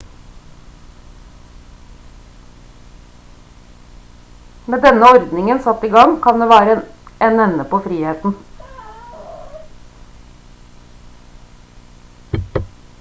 [4.75, 6.79] med denne ordningen satt i gang kan det være
[7.27, 8.35] en ende på friheten